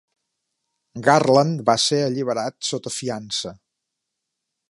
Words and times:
Garland 1.07 1.61
va 1.67 1.75
ser 1.83 2.01
alliberat 2.05 2.59
sota 2.71 2.95
fiança. 2.97 3.53